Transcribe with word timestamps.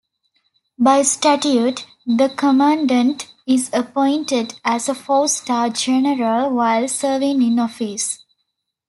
By 0.79 1.03
statute, 1.03 1.85
the 2.07 2.29
Commandant 2.29 3.31
is 3.45 3.69
appointed 3.71 4.59
as 4.65 4.89
a 4.89 4.95
four-star 4.95 5.69
general 5.69 6.49
while 6.49 6.87
serving 6.87 7.43
in 7.43 7.59
office. 7.59 8.17